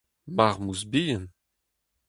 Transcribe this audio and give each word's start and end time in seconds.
Marmouz 0.35 0.81
bihan. 0.91 1.25